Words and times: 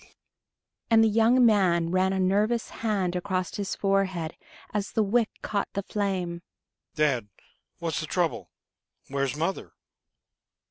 and 0.89 1.03
the 1.03 1.07
young 1.07 1.45
man 1.45 1.91
ran 1.91 2.11
a 2.11 2.19
nervous 2.19 2.71
hand 2.81 3.15
across 3.15 3.57
his 3.57 3.75
forehead 3.75 4.35
as 4.73 4.93
the 4.93 5.03
wick 5.03 5.29
caught 5.43 5.67
the 5.73 5.83
flame. 5.83 6.41
"Dad! 6.95 7.27
What's 7.77 8.01
the 8.01 8.07
trouble? 8.07 8.49
Where's 9.09 9.35
mother? 9.35 9.73